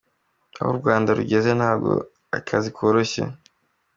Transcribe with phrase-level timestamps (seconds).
[0.59, 3.21] Aho u Rwanda rugeze ntabwo ari akazi koroshye.